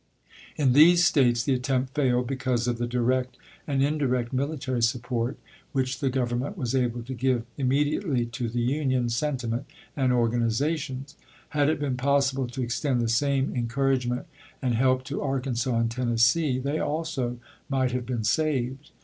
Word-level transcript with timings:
In 0.55 0.73
these 0.73 1.05
States 1.05 1.43
the 1.43 1.53
attempt 1.53 1.93
failed 1.93 2.25
be 2.25 2.35
cause 2.35 2.67
of 2.67 2.79
the 2.79 2.87
direct 2.87 3.37
and 3.67 3.83
indirect 3.83 4.33
military 4.33 4.81
support 4.81 5.37
which 5.73 5.99
the 5.99 6.09
Government 6.09 6.57
was 6.57 6.73
able 6.73 7.03
to 7.03 7.13
give 7.13 7.45
immedi 7.55 8.01
ately 8.01 8.31
to 8.31 8.49
the 8.49 8.61
Union 8.61 9.09
sentiment 9.09 9.67
and 9.95 10.11
organizations. 10.11 11.17
Had 11.49 11.69
it 11.69 11.79
been 11.79 11.97
possible 11.97 12.47
to 12.47 12.63
extend 12.63 12.99
the 12.99 13.07
same 13.09 13.53
encour 13.53 13.95
agement 13.95 14.25
and 14.59 14.73
help 14.73 15.03
to 15.03 15.21
Arkansas 15.21 15.77
and 15.77 15.91
Tennessee, 15.91 16.57
they 16.57 16.79
also 16.79 17.37
might 17.69 17.91
have 17.91 18.07
been 18.07 18.23
saved. 18.23 18.89